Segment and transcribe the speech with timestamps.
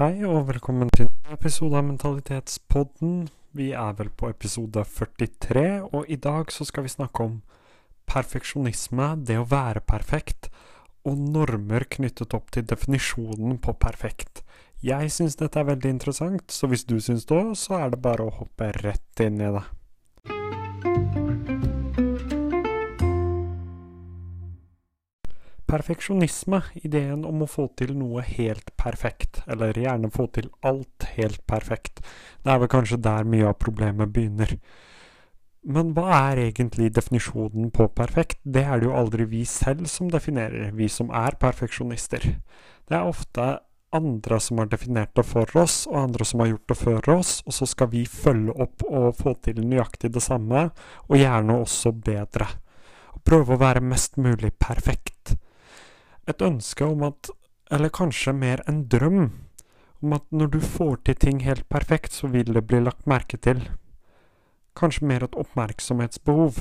[0.00, 3.26] Hei og velkommen til en episode av Mentalitetspodden.
[3.52, 7.34] Vi er vel på episode 43, og i dag så skal vi snakke om
[8.08, 10.48] perfeksjonisme, det å være perfekt,
[11.04, 14.40] og normer knyttet opp til definisjonen på perfekt.
[14.80, 18.00] Jeg syns dette er veldig interessant, så hvis du syns det òg, så er det
[18.00, 19.66] bare å hoppe rett inn i det.
[25.70, 31.44] Perfeksjonisme, ideen om å få til noe helt perfekt, eller gjerne få til alt helt
[31.46, 32.00] perfekt,
[32.42, 34.56] det er vel kanskje der mye av problemet begynner.
[35.62, 38.40] Men hva er egentlig definisjonen på perfekt?
[38.42, 42.24] Det er det jo aldri vi selv som definerer, vi som er perfeksjonister.
[42.88, 43.46] Det er ofte
[43.94, 47.36] andre som har definert det for oss, og andre som har gjort det før oss,
[47.46, 50.66] og så skal vi følge opp og få til nøyaktig det samme,
[51.06, 52.48] og gjerne også bedre.
[53.14, 55.09] Og prøve å være mest mulig perfekt
[56.30, 57.30] et ønske om at
[57.70, 59.30] Eller kanskje mer en drøm
[60.02, 63.36] om at når du får til ting helt perfekt, så vil det bli lagt merke
[63.36, 63.60] til.
[64.74, 66.58] Kanskje mer et oppmerksomhetsbehov.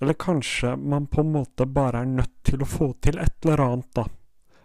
[0.00, 3.62] Eller kanskje man på en måte bare er nødt til å få til et eller
[3.64, 4.06] annet, da.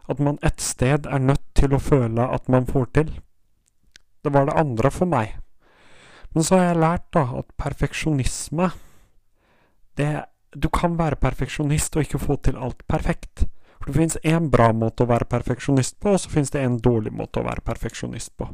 [0.08, 3.12] At man et sted er nødt til å føle at man får til.
[4.24, 5.38] Det var det andre for meg.
[6.34, 8.72] Men så har jeg lært da at perfeksjonisme
[10.00, 10.12] det
[10.52, 13.46] Du kan være perfeksjonist og ikke få til alt perfekt.
[13.82, 16.78] For det finnes én bra måte å være perfeksjonist på, og så finnes det en
[16.78, 18.52] dårlig måte å være perfeksjonist på.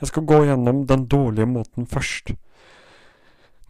[0.00, 2.34] Jeg skal gå gjennom den dårlige måten først.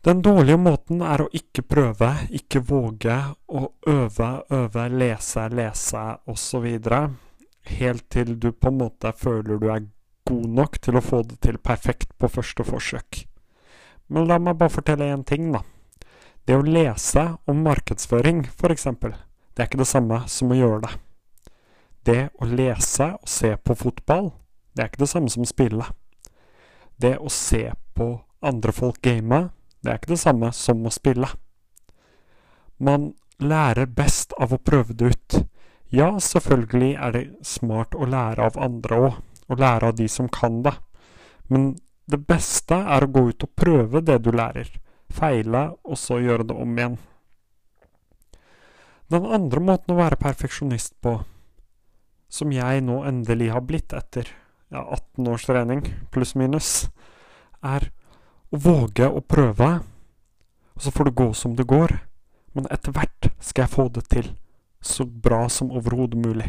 [0.06, 3.19] Den dårlige måten er å ikke prøve, ikke våge,
[3.50, 6.67] å øve, øve, lese, lese osv.
[7.77, 9.84] Helt til du på en måte føler du er
[10.27, 13.27] god nok til å få det til perfekt på første forsøk.
[14.08, 15.64] Men la meg bare fortelle én ting, da.
[16.47, 19.17] Det å lese om markedsføring, for eksempel,
[19.56, 20.90] det er ikke det samme som å gjøre det.
[22.06, 24.28] Det å lese og se på fotball,
[24.76, 25.86] det er ikke det samme som å spille.
[27.00, 28.10] Det å se på
[28.44, 29.46] andre folk game,
[29.80, 31.30] det er ikke det samme som å spille.
[32.77, 35.39] Man lærer best av å prøve det ut.
[35.89, 39.18] Ja, selvfølgelig er det smart å lære av andre òg,
[39.48, 40.74] og lære av de som kan det.
[41.48, 44.68] Men det beste er å gå ut og prøve det du lærer.
[45.08, 46.98] Feile, og så gjøre det om igjen.
[49.12, 51.20] Den andre måten å være perfeksjonist på,
[52.27, 54.27] som jeg nå endelig har blitt etter
[54.74, 56.89] ja, 18 års trening, pluss-minus,
[57.62, 57.92] er
[58.50, 59.68] å våge å prøve,
[60.74, 61.95] og så får det gå som det går,
[62.58, 64.33] men etter hvert skal jeg få det til
[64.83, 66.48] så bra som overhodet mulig,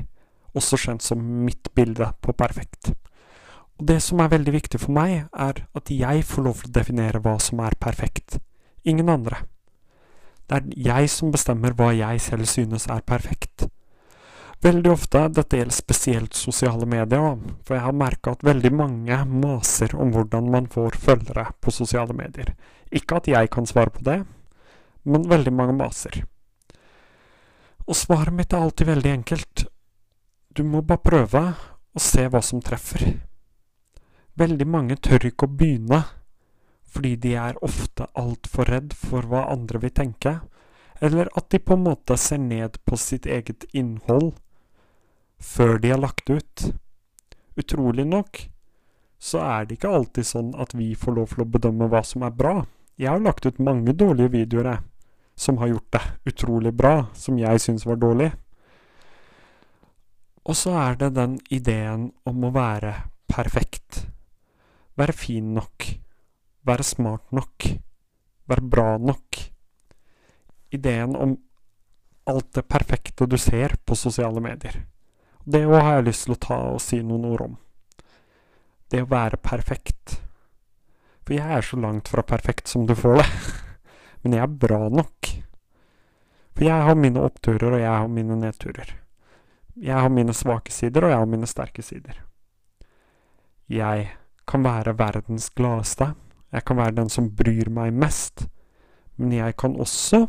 [0.58, 2.90] også kjent som mitt bilde på perfekt.
[3.78, 6.78] Og det som er veldig viktig for meg, er at jeg får lov til å
[6.80, 8.40] definere hva som er perfekt,
[8.82, 9.44] ingen andre.
[10.48, 13.68] Det er jeg som bestemmer hva jeg selv synes er perfekt.
[14.64, 17.36] Veldig ofte, dette gjelder spesielt sosiale medier,
[17.68, 22.16] for jeg har merka at veldig mange maser om hvordan man får følgere på sosiale
[22.18, 22.56] medier.
[22.90, 24.22] Ikke at jeg kan svare på det,
[25.06, 26.24] men veldig mange maser.
[27.88, 29.68] Og svaret mitt er alltid veldig enkelt.
[30.58, 31.44] Du må bare prøve
[31.94, 33.06] og se hva som treffer.
[34.38, 36.02] Veldig mange tør ikke å begynne
[36.98, 40.40] fordi de er ofte altfor redd for hva andre vil tenke,
[40.98, 44.32] eller at de på en måte ser ned på sitt eget innhold
[45.38, 46.64] før de har lagt ut.
[47.54, 48.48] Utrolig nok
[49.22, 52.26] så er det ikke alltid sånn at vi får lov til å bedømme hva som
[52.26, 52.56] er bra.
[52.98, 54.82] Jeg har lagt ut mange dårlige videoer, jeg,
[55.38, 58.32] som har gjort det utrolig bra, som jeg syns var dårlig.
[60.50, 62.96] Og så er det den ideen om å være
[63.30, 64.08] perfekt.
[64.98, 65.92] Være fin nok
[66.68, 67.70] være smart nok,
[68.48, 69.40] være bra nok.
[70.76, 71.38] Ideen om
[72.28, 74.84] alt det perfekte du ser på sosiale medier.
[75.48, 77.56] Det òg har jeg lyst til å ta og si noen ord om.
[78.92, 80.18] Det å være perfekt.
[81.24, 83.28] For jeg er så langt fra perfekt som du får det.
[84.24, 85.32] Men jeg er bra nok.
[86.58, 88.94] For jeg har mine oppturer, og jeg har mine nedturer.
[89.78, 92.24] Jeg har mine svake sider, og jeg har mine sterke sider.
[93.72, 94.08] Jeg
[94.48, 96.14] kan være verdens gladeste,
[96.54, 98.48] jeg kan være den som bryr meg mest,
[99.18, 100.28] men jeg kan også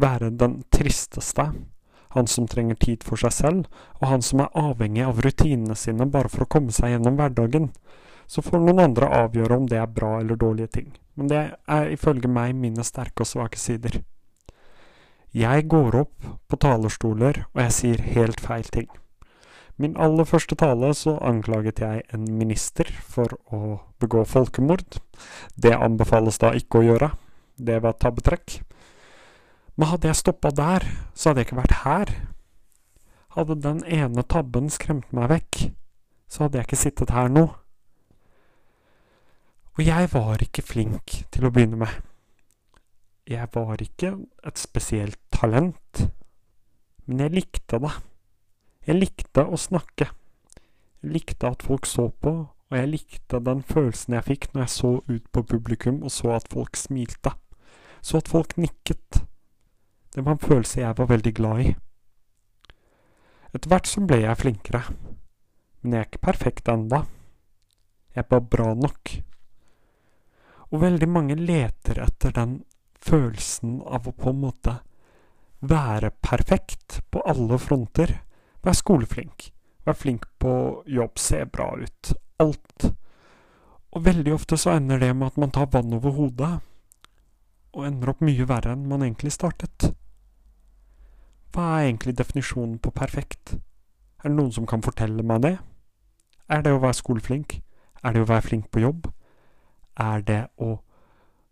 [0.00, 1.50] være den tristeste.
[2.16, 3.64] Han som trenger tid for seg selv,
[4.00, 7.70] og han som er avhengig av rutinene sine bare for å komme seg gjennom hverdagen.
[8.26, 10.92] Så får noen andre avgjøre om det er bra eller dårlige ting.
[11.14, 14.00] Men det er ifølge meg mine sterke og svake sider.
[15.36, 18.88] Jeg går opp på talerstoler, og jeg sier helt feil ting.
[19.76, 25.02] Min aller første tale så anklaget jeg en minister for å begå folkemord.
[25.52, 27.10] Det anbefales da ikke å gjøre.
[27.56, 28.62] Det var tabbetrekk.
[29.76, 32.14] Men hadde jeg stoppa der, så hadde jeg ikke vært her.
[33.36, 35.62] Hadde den ene tabben skremt meg vekk,
[36.24, 37.44] så hadde jeg ikke sittet her nå.
[39.76, 41.92] Og jeg var ikke flink til å begynne med.
[43.28, 44.14] Jeg var ikke
[44.46, 46.06] et spesielt talent,
[47.04, 47.92] men jeg likte det.
[48.86, 50.06] Jeg likte å snakke.
[51.02, 54.74] Jeg likte at folk så på, og jeg likte den følelsen jeg fikk når jeg
[54.74, 57.32] så ut på publikum og så at folk smilte.
[57.98, 59.22] Så at folk nikket.
[60.14, 61.74] Det var en følelse jeg var veldig glad i.
[63.54, 64.82] Etter hvert så ble jeg flinkere,
[65.82, 67.02] men jeg er ikke perfekt enda.
[68.14, 69.12] Jeg er bare bra nok.
[70.70, 72.58] Og veldig mange leter etter den
[73.02, 74.78] følelsen av å på en måte
[75.66, 78.12] være perfekt på alle fronter.
[78.66, 79.52] Være skoleflink.
[79.86, 80.52] Vær flink på
[80.90, 82.14] jobb, se bra ut.
[82.42, 82.88] Alt.
[83.94, 86.56] Og veldig ofte så ender det med at man tar vann over hodet,
[87.76, 89.92] og ender opp mye verre enn man egentlig startet.
[91.54, 93.54] Hva er egentlig definisjonen på perfekt?
[94.18, 95.54] Er det noen som kan fortelle meg det?
[96.50, 97.60] Er det å være skoleflink?
[98.02, 99.06] Er det å være flink på jobb?
[99.94, 100.80] Er det å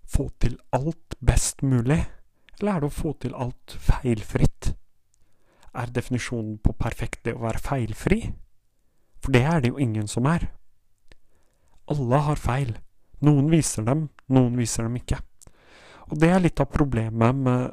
[0.05, 2.02] få til alt best mulig,
[2.58, 4.54] eller er det å få til alt feilfritt?
[5.75, 8.21] Er definisjonen på perfekt det å være feilfri?
[9.25, 10.47] For det er det jo ingen som er.
[11.91, 12.76] Alle har feil.
[13.25, 15.19] Noen viser dem, noen viser dem ikke.
[16.11, 17.73] Og det er litt av problemet med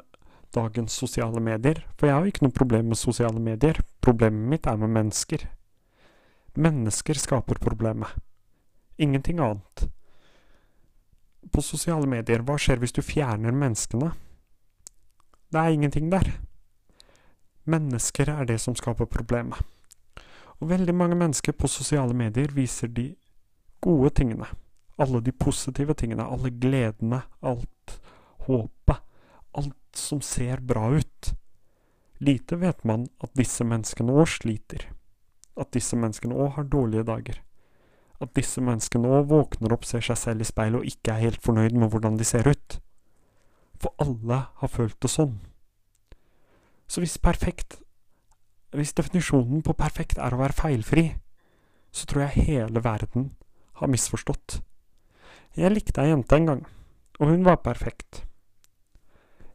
[0.52, 3.78] dagens sosiale medier, for jeg har jo ikke noe problem med sosiale medier.
[4.04, 5.46] Problemet mitt er med mennesker.
[6.60, 8.12] Mennesker skaper problemet.
[9.00, 9.86] Ingenting annet.
[11.52, 14.12] På sosiale medier, hva skjer hvis du fjerner menneskene?
[15.52, 16.28] Det er ingenting der.
[17.64, 19.58] Mennesker er det som skaper problemet.
[20.60, 23.12] Og veldig mange mennesker på sosiale medier viser de
[23.82, 24.46] gode tingene.
[24.98, 28.00] Alle de positive tingene, alle gledene, alt
[28.46, 28.98] håpet.
[29.58, 31.32] Alt som ser bra ut.
[32.18, 34.86] Lite vet man at disse menneskene òg sliter.
[35.58, 37.42] At disse menneskene òg har dårlige dager
[38.22, 41.42] at disse menneskene òg våkner opp, ser seg selv i speilet og ikke er helt
[41.42, 42.78] fornøyd med hvordan de ser ut.
[43.82, 45.40] For alle har følt det sånn.
[46.92, 47.78] Så hvis perfekt
[48.72, 51.02] Hvis definisjonen på perfekt er å være feilfri,
[51.92, 53.26] så tror jeg hele verden
[53.76, 54.62] har misforstått.
[55.56, 56.62] Jeg likte ei jente en gang,
[57.20, 58.22] og hun var perfekt.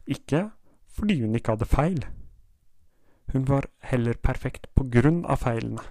[0.06, 0.44] Ikke
[0.86, 1.98] fordi hun ikke hadde feil.
[3.32, 5.82] Hun var heller perfekt på grunn av feilene.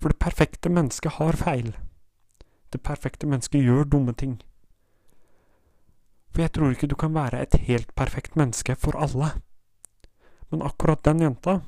[0.00, 1.74] For det perfekte mennesket har feil.
[2.72, 4.40] Det perfekte mennesket gjør dumme ting.
[6.32, 9.34] For jeg tror ikke du kan være et helt perfekt menneske for alle.
[10.50, 11.60] Men akkurat den jenta,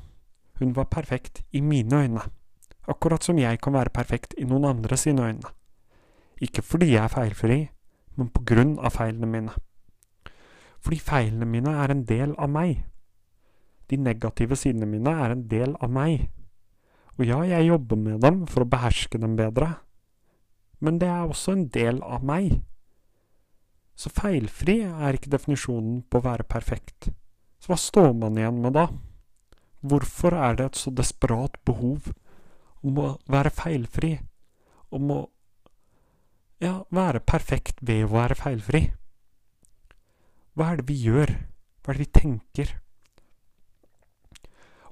[0.59, 2.23] hun var perfekt i mine øyne.
[2.89, 5.53] Akkurat som jeg kan være perfekt i noen andre sine øyne.
[6.43, 7.59] Ikke fordi jeg er feilfri,
[8.17, 9.55] men på grunn av feilene mine.
[10.83, 12.83] Fordi feilene mine er en del av meg.
[13.91, 16.27] De negative sidene mine er en del av meg.
[17.19, 19.77] Og ja, jeg jobber med dem for å beherske dem bedre,
[20.83, 22.57] men det er også en del av meg.
[23.95, 27.13] Så feilfri er ikke definisjonen på å være perfekt.
[27.63, 28.89] Så hva står man igjen med da?
[29.87, 32.11] Hvorfor er det et så desperat behov
[32.83, 34.17] om å være feilfri?
[34.91, 35.21] Om å
[36.63, 38.83] ja, være perfekt ved å være feilfri?
[40.59, 41.37] Hva er det vi gjør?
[41.83, 42.75] Hva er det vi tenker?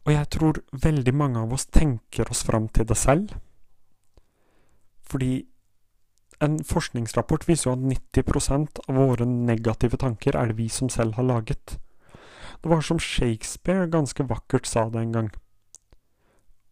[0.07, 3.35] Og jeg tror veldig mange av oss tenker oss fram til det selv.
[5.11, 5.35] Fordi
[6.41, 7.87] en forskningsrapport viser jo at
[8.17, 11.81] 90% av våre negative tanker er det vi som selv har laget.
[12.63, 15.31] Det var som Shakespeare ganske vakkert sa det en gang.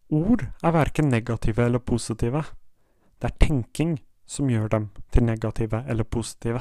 [0.09, 2.43] Ord er verken negative eller positive.
[3.21, 6.59] Det er tenking som gjør dem til negative eller positive.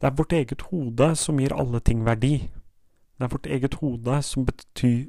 [0.00, 2.48] Det er vårt eget hode som gir alle ting verdi.
[3.18, 5.06] Det er vårt eget hode som betyr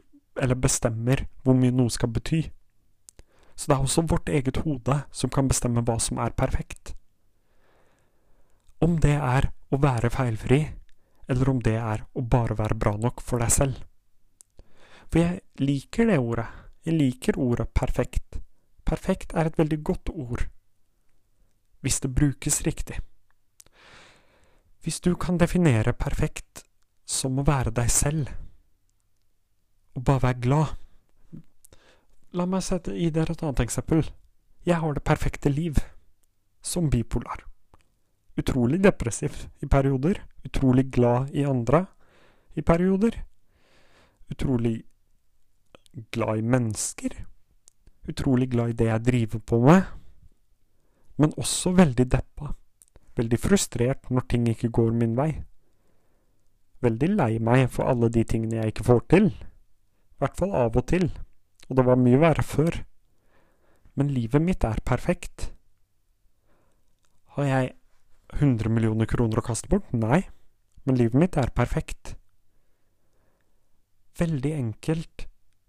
[0.61, 2.43] bestemmer hvor mye noe skal bety.
[3.55, 6.93] Så det er også vårt eget hode som kan bestemme hva som er perfekt.
[8.81, 10.67] Om det er å være feilfri,
[11.27, 13.81] eller om det er å bare være bra nok for deg selv.
[15.07, 16.47] For jeg liker det ordet.
[16.87, 18.39] Jeg liker ordet perfekt.
[18.87, 20.47] Perfekt er et veldig godt ord.
[21.83, 22.99] Hvis det brukes riktig.
[24.83, 26.63] Hvis du kan definere perfekt
[27.07, 28.31] som å være deg selv,
[29.97, 31.41] og bare være glad.
[32.37, 34.03] La meg sette i dere et annet eksempel.
[34.67, 35.79] Jeg har det perfekte liv.
[36.61, 37.46] Som bipolar.
[38.37, 40.21] Utrolig depressiv i perioder.
[40.45, 41.85] Utrolig glad i andre
[42.57, 43.23] i perioder.
[44.29, 44.81] Utrolig
[46.11, 47.25] glad i mennesker.
[48.07, 49.83] Utrolig glad i det jeg driver på med.
[51.17, 52.53] Men også veldig deppa.
[53.17, 55.31] Veldig frustrert når ting ikke går min vei.
[56.85, 59.31] Veldig lei meg for alle de tingene jeg ikke får til.
[59.33, 61.09] I hvert fall av og til.
[61.69, 62.83] Og det var mye verre før.
[63.97, 65.51] Men livet mitt er perfekt.
[67.33, 67.73] Har jeg
[68.35, 69.87] 100 millioner kroner å kaste bort?
[69.95, 70.25] Nei.
[70.87, 72.15] Men livet mitt er perfekt.
[74.17, 75.27] Veldig enkelt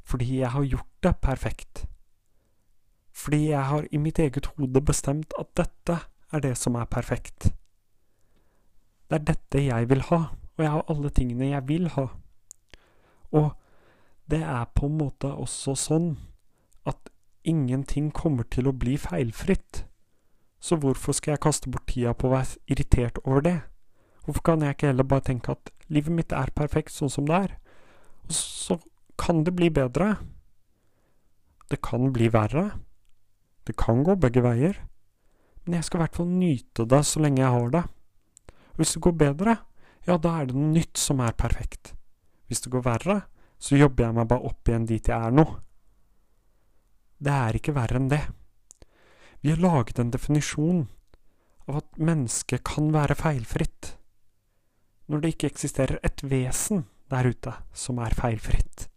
[0.09, 1.85] fordi jeg har gjort det perfekt.
[3.13, 5.99] Fordi jeg har i mitt eget hode bestemt at dette
[6.33, 7.51] er det som er perfekt.
[9.09, 10.21] Det er dette jeg vil ha,
[10.57, 12.07] og jeg har alle tingene jeg vil ha.
[13.37, 13.53] Og
[14.31, 16.09] det er på en måte også sånn
[16.89, 17.13] at
[17.45, 19.85] ingenting kommer til å bli feilfritt.
[20.61, 23.59] Så hvorfor skal jeg kaste bort tida på å være irritert over det?
[24.25, 27.39] Hvorfor kan jeg ikke heller bare tenke at livet mitt er perfekt sånn som det
[27.49, 27.55] er?
[28.29, 28.79] Og så
[29.19, 30.17] kan det bli bedre.
[31.69, 32.71] Det kan bli verre.
[33.67, 34.79] Det kan gå begge veier.
[35.65, 37.85] Men jeg skal i hvert fall nyte det så lenge jeg har det.
[38.77, 39.57] Og hvis det går bedre,
[40.07, 41.95] ja, da er det noe nytt som er perfekt.
[42.49, 43.19] Hvis det går verre,
[43.59, 45.45] så jobber jeg meg bare opp igjen dit jeg er nå.
[47.19, 48.23] Det er ikke verre enn det.
[49.43, 50.87] Vi har laget en definisjon
[51.69, 53.95] av at mennesket kan være feilfritt,
[55.09, 58.89] når det ikke eksisterer et vesen der ute som er feilfritt.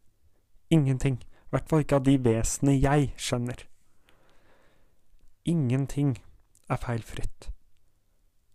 [0.71, 1.19] Ingenting.
[1.21, 3.63] I hvert fall ikke av de vesenene jeg skjønner.
[5.45, 6.17] Ingenting
[6.71, 7.49] er feilfritt.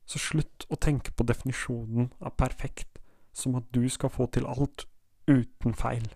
[0.06, 3.00] Så slutt å tenke på definisjonen av perfekt
[3.37, 4.87] som at du skal få til alt
[5.28, 6.06] uten feil.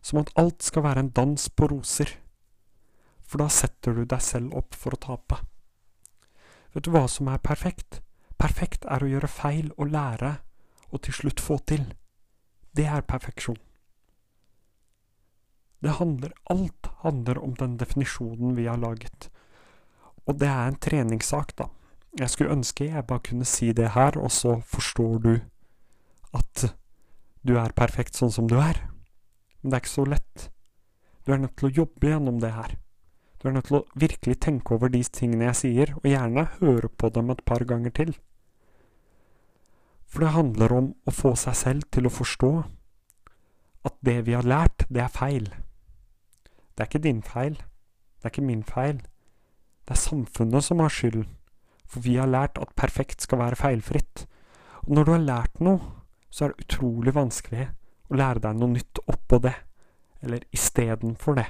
[0.00, 2.14] Som at alt skal være en dans på roser
[3.26, 5.40] for da setter du deg selv opp for å tape.
[6.76, 8.02] Vet du hva som er perfekt?
[8.36, 10.34] Perfekt er å gjøre feil og lære,
[10.92, 11.86] og til slutt få til.
[12.76, 13.56] Det er perfeksjon.
[15.80, 19.30] Det handler Alt handler om den definisjonen vi har laget.
[20.28, 21.70] Og det er en treningssak, da.
[22.20, 25.34] Jeg skulle ønske jeg bare kunne si det her, og så forstår du
[26.36, 26.68] at
[27.40, 28.82] du er perfekt sånn som du er.
[29.62, 30.50] Men det er ikke så lett.
[31.24, 32.76] Du er nødt til å jobbe gjennom det her.
[33.46, 36.88] Du er nødt til å virkelig tenke over de tingene jeg sier, og gjerne høre
[36.90, 38.08] på dem et par ganger til.
[40.10, 42.50] For det handler om å få seg selv til å forstå
[43.86, 45.46] at det vi har lært, det er feil.
[46.74, 47.54] Det er ikke din feil.
[48.18, 48.98] Det er ikke min feil.
[49.86, 51.28] Det er samfunnet som har skylden.
[51.86, 54.24] For vi har lært at perfekt skal være feilfritt.
[54.88, 55.92] Og når du har lært noe,
[56.34, 57.68] så er det utrolig vanskelig
[58.10, 59.54] å lære deg noe nytt oppå det,
[60.26, 61.46] eller istedenfor det.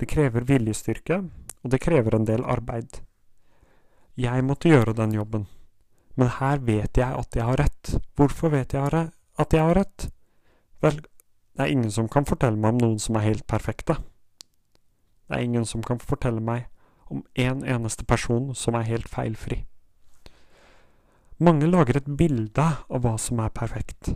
[0.00, 1.18] Det krever viljestyrke,
[1.60, 3.02] og det krever en del arbeid.
[4.16, 5.44] Jeg måtte gjøre den jobben,
[6.16, 7.90] men her vet jeg at jeg har rett.
[8.16, 10.06] Hvorfor vet jeg at jeg har rett?
[10.80, 11.02] Vel,
[11.52, 13.98] det er ingen som kan fortelle meg om noen som er helt perfekte.
[15.28, 16.70] Det er ingen som kan fortelle meg
[17.12, 19.66] om en eneste person som er helt feilfri.
[21.36, 24.14] Mange lager et bilde av hva som er perfekt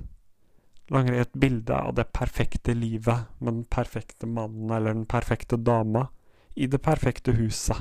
[0.92, 6.08] lager et bilde av det perfekte livet med den perfekte mannen eller den perfekte dama
[6.54, 7.76] i det perfekte huset,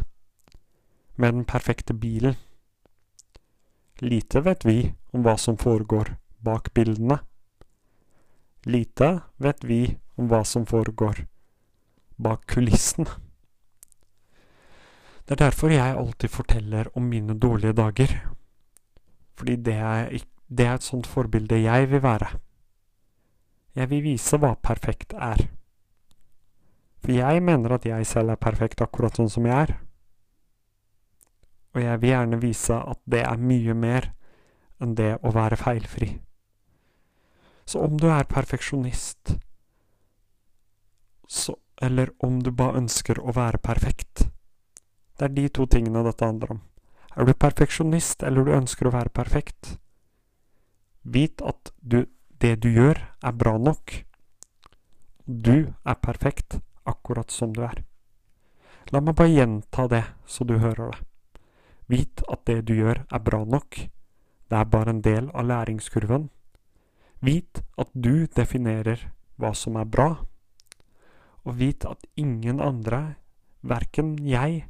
[1.16, 2.36] med den perfekte bilen.
[4.02, 7.20] Lite vet vi om hva som foregår bak bildene.
[8.66, 11.26] Lite vet vi om hva som foregår
[12.18, 13.10] bak kulissene.
[15.24, 18.12] Det er derfor jeg alltid forteller om mine dårlige dager.
[19.36, 20.10] Fordi det er,
[20.50, 22.28] det er et sånt forbilde jeg vil være.
[23.74, 25.48] Jeg vil vise hva perfekt er.
[27.04, 29.74] For jeg mener at jeg selv er perfekt akkurat sånn som jeg er.
[31.74, 34.12] Og jeg vil gjerne vise at det er mye mer
[34.84, 36.12] enn det å være feilfri.
[37.66, 39.34] Så om du er perfeksjonist,
[41.28, 44.28] så, eller om du bare ønsker å være perfekt
[45.18, 46.60] Det er de to tingene dette handler om.
[47.16, 49.78] Er du perfeksjonist, eller du ønsker å være perfekt?
[51.04, 52.04] Vit at du
[52.44, 54.04] det du gjør, er bra nok.
[55.24, 57.86] Du er perfekt akkurat som du er.
[58.92, 61.00] La meg bare gjenta det, så du hører det.
[61.88, 63.80] Vit at det du gjør, er bra nok.
[64.52, 66.28] Det er bare en del av læringskurven.
[67.24, 69.08] Vit at du definerer
[69.40, 70.10] hva som er bra,
[71.44, 73.16] og vit at ingen andre,
[73.64, 74.66] verken jeg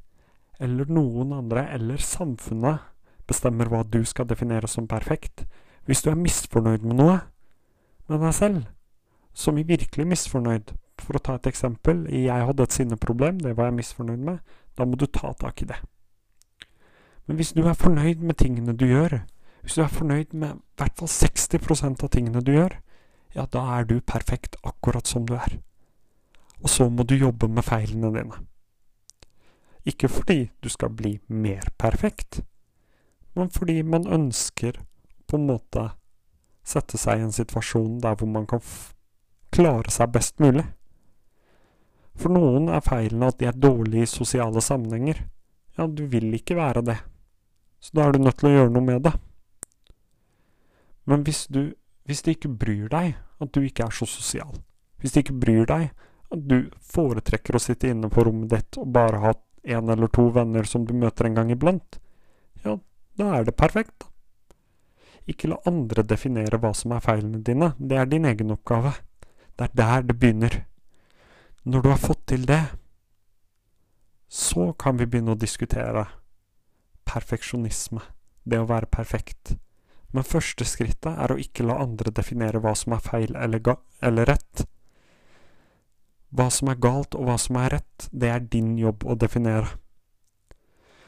[0.61, 2.85] eller noen andre eller samfunnet,
[3.25, 5.47] bestemmer hva du skal definere som perfekt.
[5.89, 7.21] Hvis du er misfornøyd med noe,
[8.07, 8.63] med deg selv,
[9.33, 10.73] som er virkelig misfornøyd.
[11.01, 14.55] For å ta et eksempel, jeg hadde et sinneproblem, det var jeg misfornøyd med.
[14.77, 15.79] Da må du ta tak i det.
[17.25, 19.21] Men hvis du er fornøyd med tingene du gjør,
[19.63, 22.75] hvis du er fornøyd med i hvert fall 60% av tingene du gjør,
[23.33, 25.57] ja, da er du perfekt akkurat som du er.
[26.61, 28.41] Og så må du jobbe med feilene dine.
[29.87, 32.41] Ikke fordi du skal bli mer perfekt,
[33.35, 34.77] men fordi man ønsker
[35.27, 35.89] på en måte
[36.63, 38.63] sette seg i en situasjon der hvor man kan
[39.53, 40.65] klare seg best mulig.
[42.19, 45.23] For noen er feilen at de er dårlige i sosiale sammenhenger.
[45.77, 46.97] Ja, du vil ikke være det.
[47.83, 49.13] Så da er du nødt til å gjøre noe med det.
[51.09, 54.51] Men hvis du hvis det ikke bryr deg at du ikke er så sosial,
[54.99, 55.91] hvis det ikke bryr deg
[56.33, 56.57] at du
[56.93, 60.83] foretrekker å sitte inne på rommet ditt og bare ha en eller to venner som
[60.87, 61.99] du møter en gang iblant,
[62.65, 62.75] ja,
[63.19, 64.09] da er det perfekt, da.
[65.29, 68.93] Ikke la andre definere hva som er feilene dine, det er din egen oppgave.
[69.55, 70.63] Det er der det begynner.
[71.63, 72.61] Når du har fått til det,
[74.27, 76.07] så kan vi begynne å diskutere
[77.07, 78.01] perfeksjonisme,
[78.43, 79.55] det å være perfekt.
[80.13, 84.29] Men første skrittet er å ikke la andre definere hva som er feil eller, eller,
[84.29, 84.65] rett.
[86.33, 89.79] Hva som er galt og hva som er rett, det er din jobb å definere.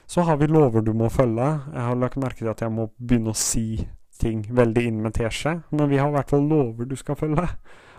[0.08, 1.50] Så har vi lover du må følge.
[1.74, 3.86] Jeg har lagt merke til at jeg må begynne å si
[4.22, 7.48] ting veldig inn med teskje, men vi har i hvert fall lover du skal følge.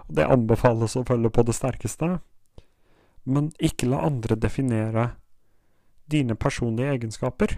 [0.07, 2.19] Og det anbefales å følge på det sterkeste.
[3.27, 5.11] Men ikke la andre definere
[6.07, 7.57] dine personlige egenskaper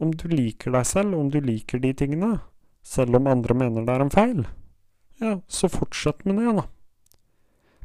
[0.00, 2.38] om du liker deg selv, om du liker de tingene,
[2.82, 4.44] selv om andre mener det er en feil,
[5.20, 6.64] ja, så fortsett med det, da.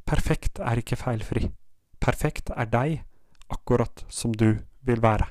[0.08, 1.50] Perfekt er ikke feilfri.
[2.00, 3.02] Perfekt er deg,
[3.52, 5.28] akkurat som du vil være.